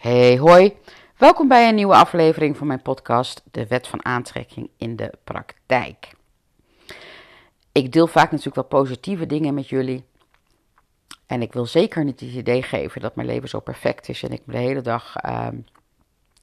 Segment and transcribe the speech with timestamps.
[0.00, 0.76] Hey hoi,
[1.16, 6.12] welkom bij een nieuwe aflevering van mijn podcast De Wet van Aantrekking in de Praktijk.
[7.72, 10.04] Ik deel vaak natuurlijk wel positieve dingen met jullie.
[11.26, 14.32] En ik wil zeker niet het idee geven dat mijn leven zo perfect is en
[14.32, 15.48] ik me de hele dag uh,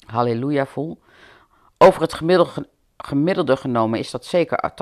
[0.05, 0.99] halleluja voel.
[1.77, 2.21] Over het
[2.97, 4.73] gemiddelde genomen is dat zeker 80%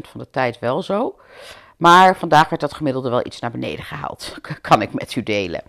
[0.00, 1.16] van de tijd wel zo.
[1.76, 4.34] Maar vandaag werd dat gemiddelde wel iets naar beneden gehaald.
[4.60, 5.62] Kan ik met u delen.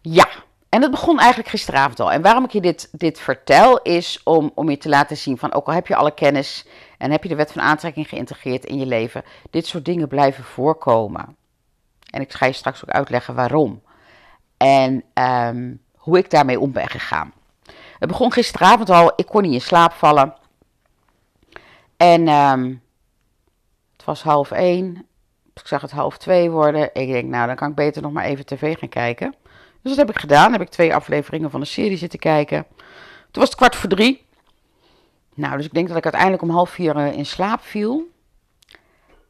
[0.00, 0.28] Ja,
[0.68, 2.12] en het begon eigenlijk gisteravond al.
[2.12, 5.52] En waarom ik je dit, dit vertel is om, om je te laten zien van
[5.52, 6.66] ook al heb je alle kennis
[6.98, 10.44] en heb je de wet van aantrekking geïntegreerd in je leven, dit soort dingen blijven
[10.44, 11.36] voorkomen.
[12.10, 13.82] En ik ga je straks ook uitleggen waarom.
[14.56, 17.32] En um, hoe ik daarmee om ben gegaan.
[17.98, 20.34] Het begon gisteravond al, ik kon niet in slaap vallen.
[21.96, 22.82] En um,
[23.96, 25.06] het was half één.
[25.54, 26.90] Ik zag het half twee worden.
[26.92, 29.34] Ik denk, nou, dan kan ik beter nog maar even tv gaan kijken.
[29.82, 30.52] Dus dat heb ik gedaan.
[30.52, 32.66] Heb ik twee afleveringen van de serie zitten kijken.
[33.30, 34.26] Toen was het kwart voor drie.
[35.34, 38.10] Nou, dus ik denk dat ik uiteindelijk om half vier in slaap viel.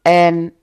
[0.03, 0.55] En,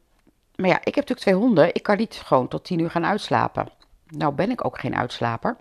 [0.56, 1.74] maar ja, ik heb natuurlijk twee honden.
[1.74, 3.70] Ik kan niet gewoon tot tien uur gaan uitslapen.
[4.08, 5.58] Nou ben ik ook geen uitslaper.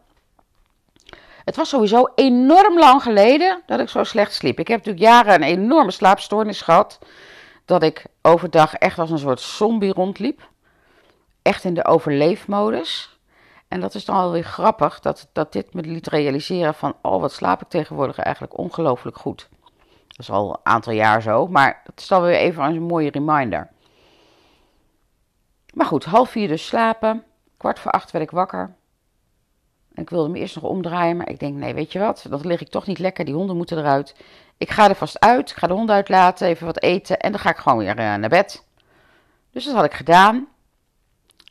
[1.45, 4.59] Het was sowieso enorm lang geleden dat ik zo slecht sliep.
[4.59, 6.99] Ik heb natuurlijk jaren een enorme slaapstoornis gehad.
[7.65, 10.49] Dat ik overdag echt als een soort zombie rondliep.
[11.43, 13.14] Echt in de overleefmodus.
[13.75, 16.97] En dat is dan alweer grappig dat, dat dit me liet realiseren van...
[17.03, 19.49] oh, wat slaap ik tegenwoordig eigenlijk ongelooflijk goed.
[20.09, 23.11] Dat is al een aantal jaar zo, maar dat is dan weer even een mooie
[23.11, 23.69] reminder.
[25.73, 27.25] Maar goed, half vier dus slapen.
[27.57, 28.75] Kwart voor acht werd ik wakker.
[29.95, 32.27] En ik wilde me eerst nog omdraaien, maar ik denk, nee, weet je wat?
[32.29, 34.17] Dan lig ik toch niet lekker, die honden moeten eruit.
[34.57, 37.41] Ik ga er vast uit, ik ga de honden uitlaten, even wat eten en dan
[37.41, 38.65] ga ik gewoon weer uh, naar bed.
[39.51, 40.49] Dus dat had ik gedaan.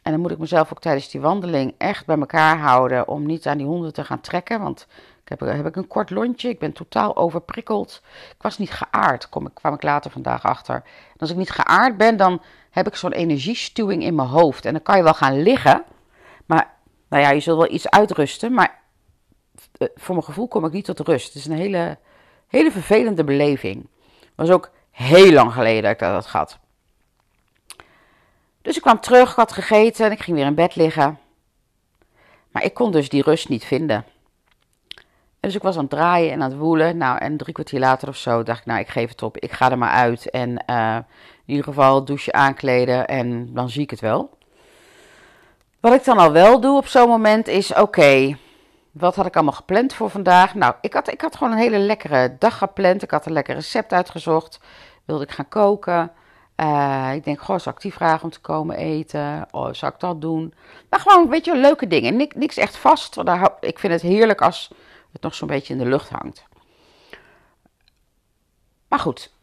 [0.03, 3.47] En dan moet ik mezelf ook tijdens die wandeling echt bij elkaar houden om niet
[3.47, 4.61] aan die honden te gaan trekken.
[4.61, 4.87] Want
[5.23, 8.01] ik heb, heb ik een kort lontje, ik ben totaal overprikkeld.
[8.35, 10.75] Ik was niet geaard, kom, kwam ik later vandaag achter.
[10.75, 14.65] En als ik niet geaard ben, dan heb ik zo'n energiestuwing in mijn hoofd.
[14.65, 15.83] En dan kan je wel gaan liggen,
[16.45, 16.73] maar
[17.09, 18.53] nou ja, je zult wel iets uitrusten.
[18.53, 18.79] Maar
[19.77, 21.27] eh, voor mijn gevoel kom ik niet tot rust.
[21.27, 21.97] Het is een hele,
[22.47, 23.87] hele vervelende beleving.
[24.35, 26.59] Was ook heel lang geleden dat ik dat had gehad.
[28.63, 31.19] Dus ik kwam terug, ik had gegeten en ik ging weer in bed liggen.
[32.51, 34.05] Maar ik kon dus die rust niet vinden.
[35.39, 36.97] En dus ik was aan het draaien en aan het woelen.
[36.97, 39.37] Nou, en drie kwartier later of zo dacht ik, nou, ik geef het op.
[39.37, 40.29] Ik ga er maar uit.
[40.29, 41.03] En uh, in
[41.45, 44.37] ieder geval douche aankleden en dan zie ik het wel.
[45.79, 48.37] Wat ik dan al wel doe op zo'n moment is, oké,
[48.91, 50.55] wat had ik allemaal gepland voor vandaag?
[50.55, 53.03] Nou, ik had, ik had gewoon een hele lekkere dag gepland.
[53.03, 54.59] Ik had een lekker recept uitgezocht.
[55.05, 56.11] Wilde ik gaan koken.
[56.57, 59.47] Uh, ik denk, goh, zou ik die vragen om te komen eten?
[59.51, 60.53] Oh, zou ik dat doen?
[60.89, 62.15] Maar gewoon, weet je, leuke dingen.
[62.15, 63.25] Niks, niks echt vast.
[63.25, 64.71] Daar, ik vind het heerlijk als
[65.11, 66.45] het nog zo'n beetje in de lucht hangt.
[68.87, 69.33] Maar goed,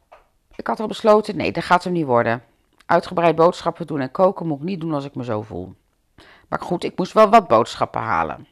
[0.54, 2.43] ik had al besloten, nee, dat gaat hem niet worden.
[2.87, 5.75] Uitgebreid boodschappen doen en koken moet ik niet doen als ik me zo voel.
[6.49, 8.47] Maar goed, ik moest wel wat boodschappen halen.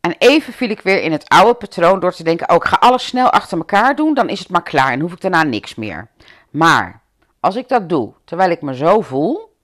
[0.00, 2.76] En even viel ik weer in het oude patroon door te denken: oh, ik ga
[2.80, 5.74] alles snel achter elkaar doen, dan is het maar klaar en hoef ik daarna niks
[5.74, 6.10] meer.
[6.50, 7.01] Maar
[7.42, 9.54] als ik dat doe terwijl ik me zo voel,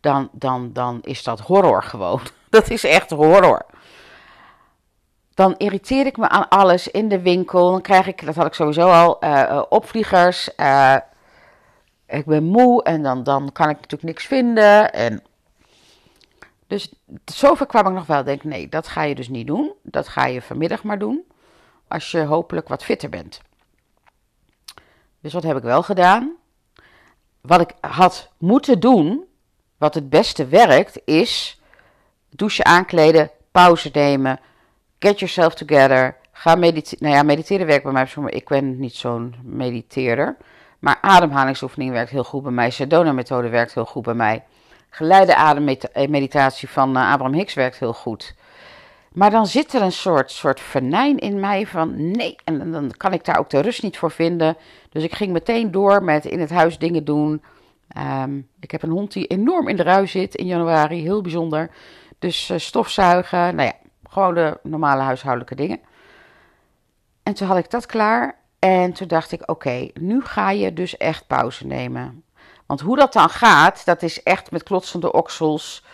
[0.00, 2.20] dan, dan, dan is dat horror gewoon.
[2.50, 3.66] Dat is echt horror.
[5.34, 7.70] Dan irriteer ik me aan alles in de winkel.
[7.70, 10.50] Dan krijg ik, dat had ik sowieso al, uh, opvliegers.
[10.56, 10.96] Uh,
[12.06, 14.92] ik ben moe en dan, dan kan ik natuurlijk niks vinden.
[14.92, 15.22] En
[16.66, 16.92] dus
[17.24, 18.24] zover kwam ik nog wel.
[18.24, 19.72] Denk, nee, dat ga je dus niet doen.
[19.82, 21.24] Dat ga je vanmiddag maar doen.
[21.88, 23.40] Als je hopelijk wat fitter bent.
[25.20, 26.36] Dus wat heb ik wel gedaan?
[27.48, 29.24] Wat ik had moeten doen,
[29.78, 31.60] wat het beste werkt, is
[32.30, 34.40] douchen aankleden, pauze nemen,
[34.98, 36.16] get yourself together.
[36.32, 37.04] Ga mediteren.
[37.04, 38.30] Nou ja, mediteren werkt bij mij.
[38.30, 40.36] Ik ben niet zo'n mediteerder.
[40.78, 42.70] Maar ademhalingsoefening werkt heel goed bij mij.
[42.70, 44.44] Sedona-methode werkt heel goed bij mij.
[44.90, 48.34] Geleide ademmeditatie van uh, Abraham Hicks werkt heel goed.
[49.18, 53.12] Maar dan zit er een soort, soort venijn in mij van nee, en dan kan
[53.12, 54.56] ik daar ook de rust niet voor vinden.
[54.90, 57.42] Dus ik ging meteen door met in het huis dingen doen.
[58.22, 61.70] Um, ik heb een hond die enorm in de rui zit in januari, heel bijzonder.
[62.18, 63.74] Dus uh, stofzuigen, nou ja,
[64.08, 65.80] gewoon de normale huishoudelijke dingen.
[67.22, 70.96] En toen had ik dat klaar en toen dacht ik, oké, nu ga je dus
[70.96, 72.22] echt pauze nemen.
[72.66, 75.84] Want hoe dat dan gaat, dat is echt met klotsende oksels,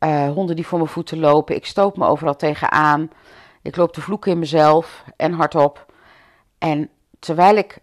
[0.00, 1.56] uh, honden die voor mijn voeten lopen.
[1.56, 3.10] Ik stoot me overal tegenaan.
[3.62, 5.92] Ik loop te vloeken in mezelf en hardop.
[6.58, 7.78] En terwijl ik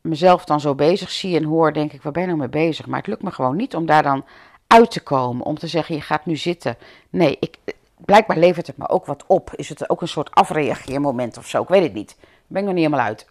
[0.00, 2.86] mezelf dan zo bezig zie en hoor, denk ik, waar ben ik nou mee bezig?
[2.86, 4.24] Maar het lukt me gewoon niet om daar dan
[4.66, 5.46] uit te komen.
[5.46, 6.76] Om te zeggen, je gaat nu zitten.
[7.10, 7.58] Nee, ik,
[7.96, 9.54] blijkbaar levert het me ook wat op.
[9.54, 11.62] Is het ook een soort afreageermoment of zo?
[11.62, 12.16] Ik weet het niet.
[12.18, 13.26] Daar ben ik nog niet helemaal uit.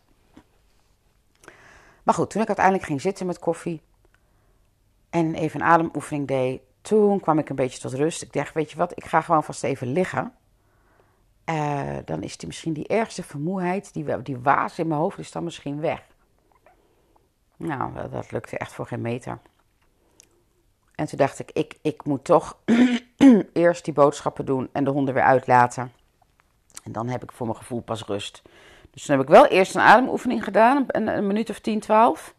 [2.03, 3.81] Maar goed, toen ik uiteindelijk ging zitten met koffie
[5.09, 8.21] en even een ademoefening deed, toen kwam ik een beetje tot rust.
[8.21, 10.33] Ik dacht, weet je wat, ik ga gewoon vast even liggen.
[11.49, 15.31] Uh, dan is die, misschien die ergste vermoeidheid, die, die waas in mijn hoofd, is
[15.31, 16.01] dan misschien weg.
[17.57, 19.39] Nou, dat lukte echt voor geen meter.
[20.95, 22.57] En toen dacht ik, ik, ik moet toch
[23.53, 25.91] eerst die boodschappen doen en de honden weer uitlaten.
[26.83, 28.41] En dan heb ik voor mijn gevoel pas rust.
[28.91, 32.33] Dus toen heb ik wel eerst een ademoefening gedaan, een, een minuut of 10, 12.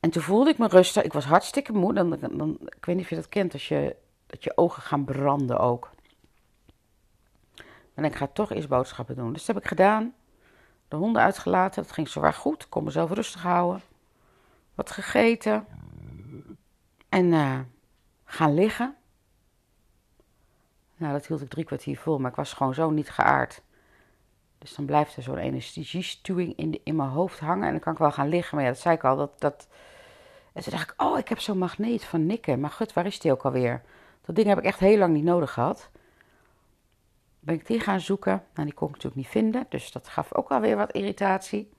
[0.00, 1.02] En toen voelde ik me rustig.
[1.02, 1.94] Ik was hartstikke moe.
[1.94, 5.04] Dan, dan, ik weet niet of je dat kent, als je, dat je ogen gaan
[5.04, 5.90] branden ook.
[7.94, 9.32] En ik ga toch eerst boodschappen doen.
[9.32, 10.14] Dus dat heb ik gedaan.
[10.88, 11.82] De honden uitgelaten.
[11.82, 12.62] Dat ging zwaar goed.
[12.62, 13.82] Ik kon mezelf rustig houden.
[14.74, 15.66] Wat gegeten.
[17.08, 17.58] En uh,
[18.24, 18.94] gaan liggen.
[20.96, 23.62] Nou, dat hield ik drie kwartier vol, maar ik was gewoon zo niet geaard.
[24.58, 27.98] Dus dan blijft er zo'n anesthesiestuwing in, in mijn hoofd hangen en dan kan ik
[27.98, 28.56] wel gaan liggen.
[28.56, 29.16] Maar ja, dat zei ik al.
[29.16, 29.68] Dat, dat...
[30.60, 32.60] En toen dacht ik, oh, ik heb zo'n magneet van Nikken.
[32.60, 33.82] Maar goed, waar is die ook alweer?
[34.24, 35.90] Dat ding heb ik echt heel lang niet nodig gehad.
[37.40, 38.42] Ben ik die gaan zoeken.
[38.54, 39.66] Nou, die kon ik natuurlijk niet vinden.
[39.68, 41.70] Dus dat gaf ook alweer wat irritatie.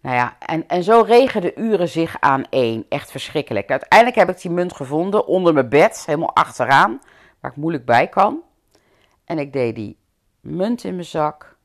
[0.00, 2.86] Nou ja, en, en zo regen de uren zich aan één.
[2.88, 3.70] Echt verschrikkelijk.
[3.70, 7.00] Uiteindelijk heb ik die munt gevonden onder mijn bed, helemaal achteraan,
[7.40, 8.42] waar ik moeilijk bij kan.
[9.24, 9.96] En ik deed die
[10.40, 11.56] munt in mijn zak.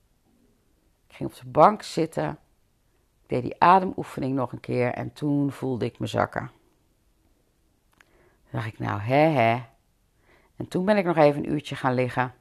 [1.07, 2.37] Ik ging op de bank zitten.
[3.31, 6.51] Deed die ademoefening nog een keer en toen voelde ik me zakken.
[7.97, 9.63] Toen dacht ik, nou, hè, hè.
[10.55, 12.33] En toen ben ik nog even een uurtje gaan liggen.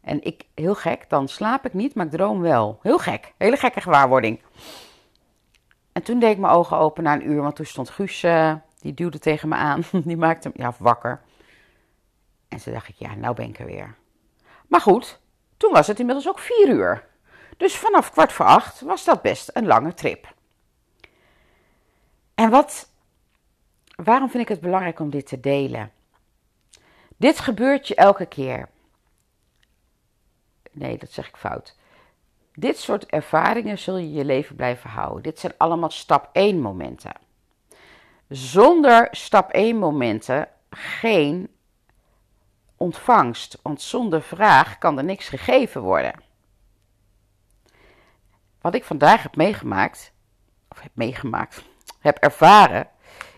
[0.00, 2.78] En ik, heel gek, dan slaap ik niet, maar ik droom wel.
[2.82, 4.42] Heel gek, hele gekke gewaarwording.
[5.92, 8.54] En toen deed ik mijn ogen open na een uur, want toen stond Guus, uh,
[8.78, 9.82] die duwde tegen me aan.
[10.04, 11.20] Die maakte me ja, wakker.
[12.48, 13.94] En toen dacht ik, ja, nou ben ik er weer.
[14.66, 15.20] Maar goed,
[15.56, 17.14] toen was het inmiddels ook vier uur.
[17.56, 20.34] Dus vanaf kwart voor acht was dat best een lange trip.
[22.34, 22.88] En wat,
[23.96, 25.92] waarom vind ik het belangrijk om dit te delen?
[27.16, 28.68] Dit gebeurt je elke keer.
[30.72, 31.76] Nee, dat zeg ik fout.
[32.54, 35.22] Dit soort ervaringen zul je je leven blijven houden.
[35.22, 37.12] Dit zijn allemaal stap 1 momenten.
[38.28, 41.48] Zonder stap 1 momenten geen
[42.76, 46.25] ontvangst, want zonder vraag kan er niks gegeven worden.
[48.66, 50.12] Wat ik vandaag heb meegemaakt,
[50.68, 51.62] of heb meegemaakt,
[52.00, 52.88] heb ervaren,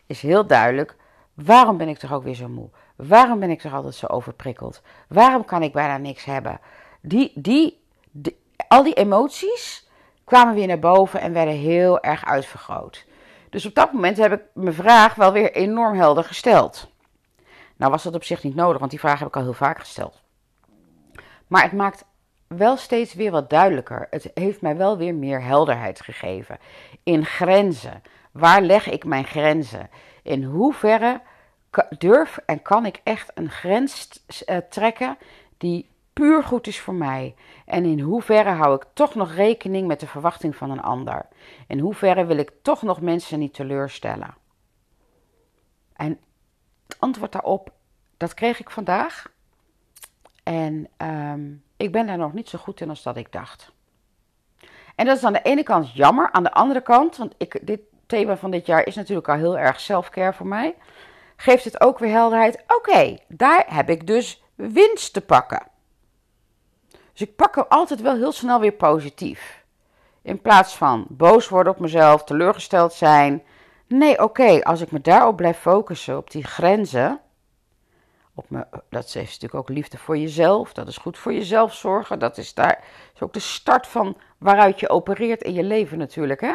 [0.07, 0.97] is heel duidelijk.
[1.35, 2.71] Waarom ben ik toch ook weer zo moe?
[2.97, 4.83] Waarom ben ik toch altijd zo overprikkeld?
[5.09, 6.61] Waarom kan ik bijna niks hebben?
[7.01, 8.39] Die, die, die
[8.69, 9.89] al die emoties
[10.25, 13.07] kwamen weer naar boven en werden heel erg uitvergroot.
[13.51, 16.91] Dus op dat moment heb ik mijn vraag wel weer enorm helder gesteld.
[17.77, 19.79] Nou was dat op zich niet nodig, want die vraag heb ik al heel vaak
[19.79, 20.23] gesteld.
[21.47, 22.05] Maar het maakt
[22.49, 24.07] wel steeds weer wat duidelijker.
[24.11, 26.59] Het heeft mij wel weer meer helderheid gegeven.
[27.03, 28.03] In grenzen.
[28.33, 29.91] Waar leg ik mijn grenzen?
[30.23, 31.21] In hoeverre
[31.99, 35.19] durf en kan ik echt een grens eh, trekken
[35.57, 37.35] die puur goed is voor mij?
[37.65, 41.27] En in hoeverre hou ik toch nog rekening met de verwachting van een ander?
[41.67, 44.35] In hoeverre wil ik toch nog mensen niet teleurstellen?
[45.93, 46.19] En
[46.87, 47.73] het antwoord daarop,
[48.17, 49.33] dat kreeg ik vandaag.
[50.43, 53.73] En um, ik ben daar nog niet zo goed in als dat ik dacht.
[54.95, 56.31] En dat is aan de ene kant jammer.
[56.33, 59.59] Aan de andere kant, want ik, dit thema van dit jaar is natuurlijk al heel
[59.59, 60.75] erg selfcare voor mij.
[61.37, 62.65] Geeft het ook weer helderheid.
[62.67, 65.63] Oké, daar heb ik dus winst te pakken.
[67.13, 69.65] Dus ik pak hem altijd wel heel snel weer positief.
[70.23, 73.43] In plaats van boos worden op mezelf, teleurgesteld zijn.
[73.87, 77.21] Nee, oké, als ik me daarop blijf focussen, op die grenzen.
[78.39, 80.73] Op dat is natuurlijk ook liefde voor jezelf.
[80.73, 82.19] Dat is goed voor jezelf zorgen.
[82.19, 86.41] Dat is, daar, is ook de start van waaruit je opereert in je leven natuurlijk.
[86.41, 86.55] Hè?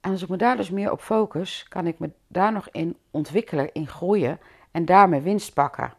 [0.00, 2.96] En als ik me daar dus meer op focus, kan ik me daar nog in
[3.10, 5.94] ontwikkelen, in groeien en daarmee winst pakken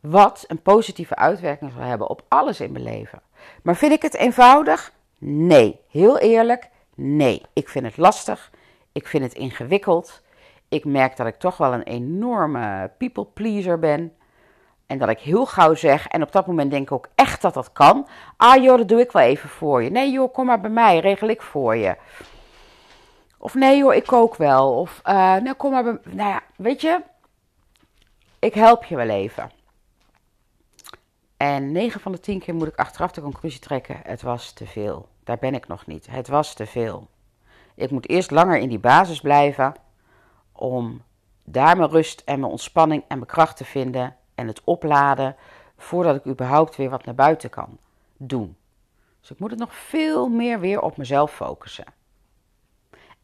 [0.00, 3.22] wat een positieve uitwerking zal hebben op alles in mijn leven.
[3.62, 4.92] Maar vind ik het eenvoudig?
[5.18, 5.80] Nee.
[5.88, 7.42] Heel eerlijk, nee.
[7.52, 8.50] Ik vind het lastig.
[8.92, 10.22] Ik vind het ingewikkeld.
[10.68, 14.12] Ik merk dat ik toch wel een enorme people pleaser ben.
[14.86, 17.54] En dat ik heel gauw zeg, en op dat moment denk ik ook echt dat
[17.54, 18.08] dat kan.
[18.36, 19.90] Ah joh, dat doe ik wel even voor je.
[19.90, 21.96] Nee joh, kom maar bij mij, regel ik voor je.
[23.38, 24.78] Of nee joh, ik kook wel.
[24.78, 27.00] Of uh, nou kom maar bij Nou ja, weet je,
[28.38, 29.50] ik help je wel even.
[31.36, 34.66] En 9 van de 10 keer moet ik achteraf de conclusie trekken: het was te
[34.66, 35.08] veel.
[35.24, 36.06] Daar ben ik nog niet.
[36.10, 37.08] Het was te veel.
[37.74, 39.74] Ik moet eerst langer in die basis blijven
[40.58, 41.02] om
[41.44, 45.36] daar mijn rust en mijn ontspanning en mijn kracht te vinden en het opladen
[45.76, 47.78] voordat ik überhaupt weer wat naar buiten kan
[48.16, 48.56] doen.
[49.20, 51.84] Dus ik moet het nog veel meer weer op mezelf focussen.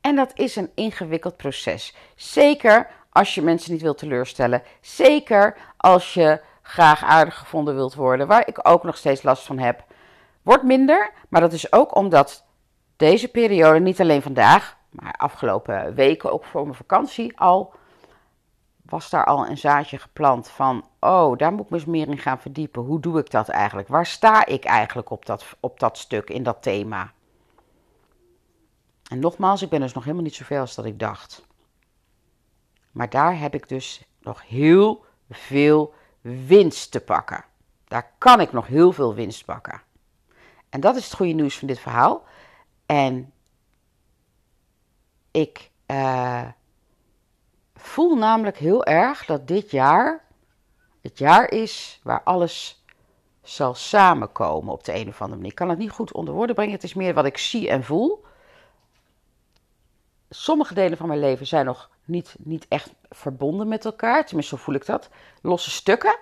[0.00, 1.94] En dat is een ingewikkeld proces.
[2.14, 4.62] Zeker als je mensen niet wilt teleurstellen.
[4.80, 9.58] Zeker als je graag aardig gevonden wilt worden, waar ik ook nog steeds last van
[9.58, 9.84] heb.
[10.42, 12.44] Wordt minder, maar dat is ook omdat
[12.96, 17.72] deze periode, niet alleen vandaag, maar afgelopen weken, ook voor mijn vakantie al,
[18.82, 22.18] was daar al een zaadje geplant van, oh, daar moet ik me eens meer in
[22.18, 22.82] gaan verdiepen.
[22.82, 23.88] Hoe doe ik dat eigenlijk?
[23.88, 27.12] Waar sta ik eigenlijk op dat, op dat stuk, in dat thema?
[29.10, 31.46] En nogmaals, ik ben dus nog helemaal niet zoveel als dat ik dacht.
[32.90, 37.44] Maar daar heb ik dus nog heel veel winst te pakken.
[37.84, 39.82] Daar kan ik nog heel veel winst pakken.
[40.68, 42.24] En dat is het goede nieuws van dit verhaal.
[42.86, 43.32] En
[45.34, 46.48] ik uh,
[47.74, 50.24] voel namelijk heel erg dat dit jaar
[51.00, 52.84] het jaar is waar alles
[53.42, 55.50] zal samenkomen op de een of andere manier.
[55.50, 56.74] Ik kan het niet goed onder woorden brengen.
[56.74, 58.24] Het is meer wat ik zie en voel.
[60.30, 64.26] Sommige delen van mijn leven zijn nog niet, niet echt verbonden met elkaar.
[64.26, 65.08] Tenminste, zo voel ik dat.
[65.42, 66.18] Losse stukken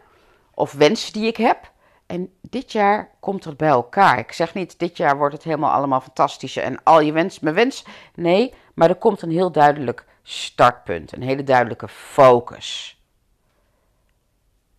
[0.54, 1.71] of wensen die ik heb.
[2.12, 4.18] En dit jaar komt het bij elkaar.
[4.18, 7.54] Ik zeg niet, dit jaar wordt het helemaal allemaal fantastisch en al je wens, mijn
[7.54, 7.84] wens.
[8.14, 13.00] Nee, maar er komt een heel duidelijk startpunt, een hele duidelijke focus.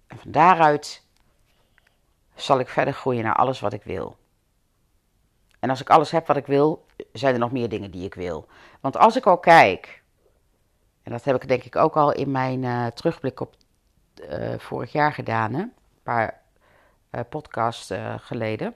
[0.08, 1.04] En van daaruit
[2.36, 4.18] zal ik verder groeien naar alles wat ik wil.
[5.60, 8.14] En als ik alles heb wat ik wil, zijn er nog meer dingen die ik
[8.14, 8.48] wil.
[8.80, 10.04] Want als ik al kijk,
[11.04, 13.56] en dat heb ik denk ik ook al in mijn uh, terugblik op
[14.30, 15.62] uh, vorig jaar gedaan, hè?
[15.62, 15.74] een
[16.04, 16.42] paar
[17.16, 18.76] uh, podcasts geleden.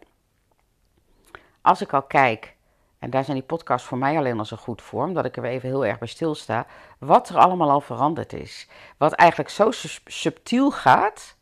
[1.61, 2.55] Als ik al kijk,
[2.99, 5.43] en daar zijn die podcasts voor mij alleen al zo goed voor, omdat ik er
[5.43, 6.65] even heel erg bij stilsta,
[6.97, 8.67] wat er allemaal al veranderd is.
[8.97, 9.71] Wat eigenlijk zo
[10.05, 11.35] subtiel gaat,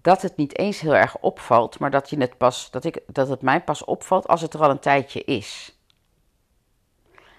[0.00, 3.28] dat het niet eens heel erg opvalt, maar dat, je het, pas, dat, ik, dat
[3.28, 5.78] het mij pas opvalt als het er al een tijdje is.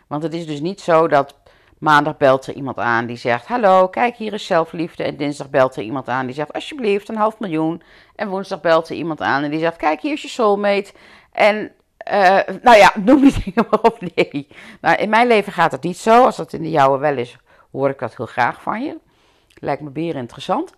[0.08, 1.41] Want het is dus niet zo dat
[1.82, 5.04] maandag belt er iemand aan die zegt: Hallo, kijk hier is zelfliefde.
[5.04, 7.82] En dinsdag belt er iemand aan die zegt: Alsjeblieft, een half miljoen.
[8.16, 10.94] En woensdag belt er iemand aan en die zegt: Kijk, hier is je soulmate.
[11.32, 11.72] En
[12.12, 14.02] uh, nou ja, noem die dingen maar op.
[14.16, 14.48] Nee.
[14.82, 16.26] Nou, in mijn leven gaat het niet zo.
[16.26, 17.38] Als dat in de jouwe wel is,
[17.72, 18.98] hoor ik dat heel graag van je.
[19.60, 20.74] Lijkt me beren interessant.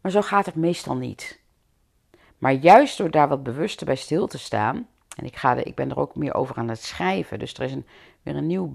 [0.00, 1.40] Maar zo gaat het meestal niet.
[2.38, 4.88] Maar juist door daar wat bewuster bij stil te staan.
[5.16, 7.38] En ik, ga er, ik ben er ook meer over aan het schrijven.
[7.38, 7.86] Dus er is een,
[8.22, 8.70] weer een nieuw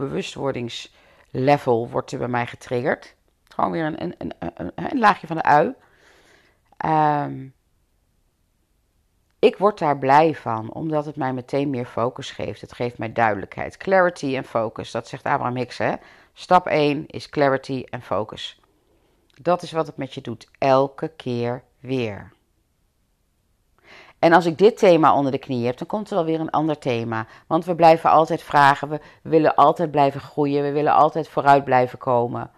[1.32, 3.16] bewustwordingslevel wordt er bij mij getriggerd.
[3.44, 5.74] Gewoon weer een, een, een, een, laagje van de ui.
[6.86, 7.54] Um,
[9.40, 12.62] ik word daar blij van, omdat het mij meteen meer focus geeft.
[12.62, 13.78] Het geeft mij duidelijkheid.
[13.78, 15.78] Clarity en focus, dat zegt Abraham Hicks.
[15.78, 15.94] Hè?
[16.34, 18.60] Stap 1 is clarity en focus.
[19.42, 22.32] Dat is wat het met je doet, elke keer weer.
[24.22, 26.50] En als ik dit thema onder de knie heb, dan komt er wel weer een
[26.50, 27.28] ander thema.
[27.48, 31.98] Want we blijven altijd vragen, we willen altijd blijven groeien, we willen altijd vooruit blijven
[31.98, 32.52] komen.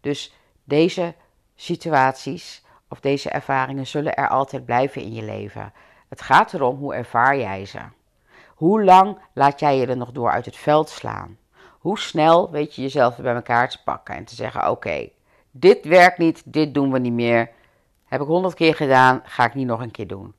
[0.00, 1.14] Dus deze
[1.54, 5.72] situaties of deze ervaringen zullen er altijd blijven in je leven.
[6.08, 7.80] Het gaat erom hoe ervaar jij ze.
[8.54, 11.38] Hoe lang laat jij je er nog door uit het veld slaan?
[11.78, 15.08] Hoe snel weet je jezelf bij elkaar te pakken en te zeggen: Oké,
[15.50, 17.50] dit werkt niet, dit doen we niet meer.
[18.04, 20.34] Heb ik honderd keer gedaan, ga ik niet nog een keer doen.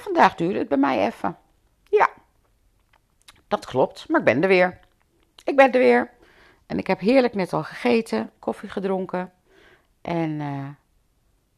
[0.00, 1.38] Vandaag duurde het bij mij even.
[1.88, 2.08] Ja,
[3.48, 4.80] dat klopt, maar ik ben er weer.
[5.44, 6.10] Ik ben er weer.
[6.66, 9.32] En ik heb heerlijk net al gegeten, koffie gedronken.
[10.02, 10.68] En uh,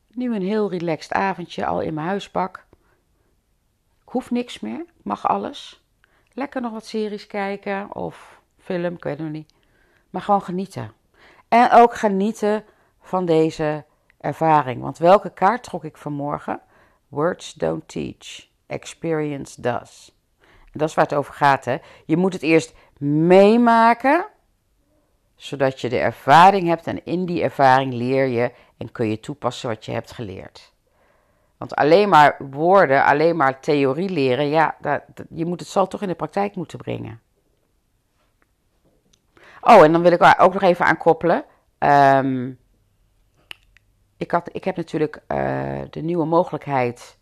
[0.09, 2.67] nu een heel relaxed avondje al in mijn huisbak.
[4.03, 5.85] Ik hoef niks meer, ik mag alles.
[6.33, 9.53] Lekker nog wat series kijken of film, ik weet het nog niet.
[10.11, 10.93] Maar gewoon genieten.
[11.49, 12.65] En ook genieten
[13.01, 13.85] van deze
[14.21, 14.83] ervaring.
[14.83, 16.61] Want welke kaart trok ik vanmorgen?
[17.09, 20.17] Words don't teach, experience does.
[20.41, 21.65] En dat is waar het over gaat.
[21.65, 21.77] Hè?
[22.05, 24.27] Je moet het eerst meemaken,
[25.37, 26.87] zodat je de ervaring hebt.
[26.87, 30.73] En in die ervaring leer je en kun je toepassen wat je hebt geleerd.
[31.57, 36.03] Want alleen maar woorden, alleen maar theorie leren, ja, dat, je moet het zal toch
[36.03, 37.21] in de praktijk moeten brengen.
[39.61, 41.45] Oh, en dan wil ik ook nog even aan koppelen.
[44.19, 47.17] Ik, had, ik heb natuurlijk uh, de nieuwe mogelijkheid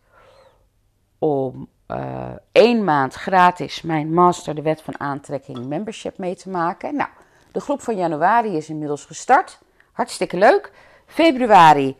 [1.18, 6.96] om uh, één maand gratis mijn Master de Wet van Aantrekking membership mee te maken.
[6.96, 7.08] Nou,
[7.52, 9.58] de groep van januari is inmiddels gestart.
[9.92, 10.72] Hartstikke leuk.
[11.06, 11.96] Februari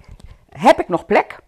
[0.48, 1.38] heb ik nog plek.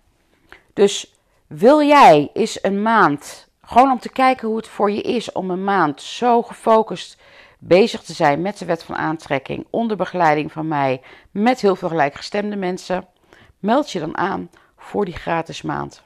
[0.73, 5.33] Dus wil jij eens een maand, gewoon om te kijken hoe het voor je is
[5.33, 7.21] om een maand zo gefocust
[7.59, 11.01] bezig te zijn met de wet van aantrekking onder begeleiding van mij
[11.31, 13.07] met heel veel gelijkgestemde mensen,
[13.59, 16.03] meld je dan aan voor die gratis maand.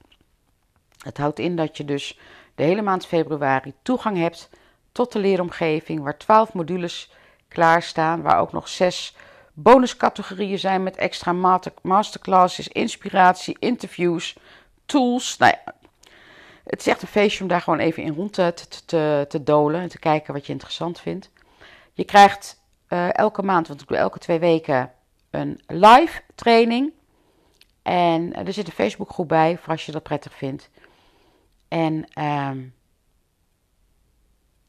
[0.99, 2.19] Het houdt in dat je dus
[2.55, 4.51] de hele maand februari toegang hebt
[4.93, 7.13] tot de leeromgeving, waar 12 modules
[7.49, 9.17] klaarstaan, waar ook nog zes
[9.53, 11.33] bonuscategorieën zijn met extra
[11.83, 14.37] masterclasses, inspiratie, interviews,
[14.87, 15.37] tools.
[15.37, 15.73] Nou ja,
[16.65, 18.55] het is echt een feestje om daar gewoon even in rond te,
[19.29, 21.31] te, dolen en te kijken wat je interessant vindt.
[21.93, 24.93] Je krijgt uh, elke maand, want ik doe elke twee weken,
[25.31, 26.93] een live training.
[27.83, 30.71] En er zit een Facebookgroep bij, voor als je dat prettig vindt.
[31.69, 32.51] En uh,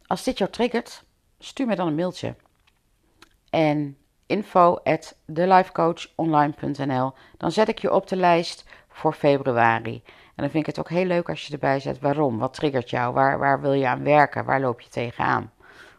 [0.07, 1.03] als dit jou triggert,
[1.39, 2.35] stuur me dan een mailtje.
[3.49, 5.15] En info at.
[5.25, 5.65] Dan
[7.51, 10.01] zet ik je op de lijst voor februari.
[10.05, 12.37] En dan vind ik het ook heel leuk als je erbij zet waarom.
[12.37, 13.13] Wat triggert jou?
[13.13, 14.45] Waar, waar wil je aan werken?
[14.45, 15.51] Waar loop je tegenaan?